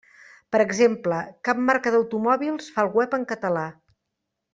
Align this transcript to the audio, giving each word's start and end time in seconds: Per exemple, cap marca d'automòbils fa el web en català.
Per 0.53 0.59
exemple, 0.63 1.19
cap 1.49 1.59
marca 1.67 1.93
d'automòbils 1.97 2.71
fa 2.79 2.85
el 2.87 2.91
web 3.01 3.15
en 3.19 3.27
català. 3.33 3.67